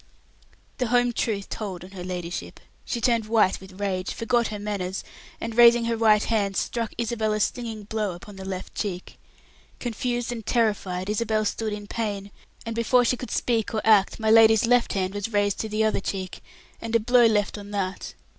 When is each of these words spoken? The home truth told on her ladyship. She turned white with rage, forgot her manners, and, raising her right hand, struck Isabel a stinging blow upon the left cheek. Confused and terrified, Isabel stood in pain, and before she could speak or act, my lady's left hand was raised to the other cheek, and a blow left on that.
The 0.79 0.87
home 0.87 1.13
truth 1.13 1.47
told 1.47 1.83
on 1.83 1.91
her 1.91 2.03
ladyship. 2.03 2.59
She 2.85 2.99
turned 2.99 3.27
white 3.27 3.61
with 3.61 3.79
rage, 3.79 4.11
forgot 4.15 4.47
her 4.47 4.57
manners, 4.57 5.03
and, 5.39 5.55
raising 5.55 5.85
her 5.85 5.95
right 5.95 6.23
hand, 6.23 6.57
struck 6.57 6.93
Isabel 6.97 7.33
a 7.33 7.39
stinging 7.39 7.83
blow 7.83 8.13
upon 8.15 8.35
the 8.35 8.43
left 8.43 8.73
cheek. 8.73 9.19
Confused 9.79 10.31
and 10.31 10.43
terrified, 10.43 11.07
Isabel 11.07 11.45
stood 11.45 11.71
in 11.71 11.85
pain, 11.85 12.31
and 12.65 12.75
before 12.75 13.05
she 13.05 13.15
could 13.15 13.29
speak 13.29 13.75
or 13.75 13.81
act, 13.83 14.19
my 14.19 14.31
lady's 14.31 14.65
left 14.65 14.93
hand 14.93 15.13
was 15.13 15.31
raised 15.31 15.59
to 15.59 15.69
the 15.69 15.83
other 15.83 15.99
cheek, 15.99 16.41
and 16.81 16.95
a 16.95 16.99
blow 16.99 17.27
left 17.27 17.55
on 17.55 17.69
that. 17.69 18.15